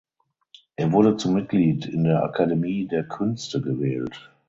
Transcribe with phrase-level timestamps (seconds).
[0.77, 4.31] Er wurde zum Mitglied in der Akademie der Künste gewählt.